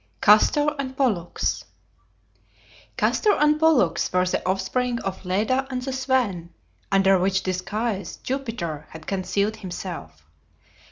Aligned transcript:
CASTOR 0.19 0.73
AND 0.79 0.97
POLLUX 0.97 1.63
Castor 2.97 3.33
and 3.33 3.59
Pollux 3.59 4.11
were 4.11 4.25
the 4.25 4.43
offspring 4.49 4.99
of 5.01 5.23
Leda 5.25 5.67
and 5.69 5.83
the 5.83 5.93
Swan, 5.93 6.49
under 6.91 7.19
which 7.19 7.43
disguise 7.43 8.15
Jupiter 8.17 8.87
had 8.89 9.05
concealed 9.05 9.57
himself. 9.57 10.25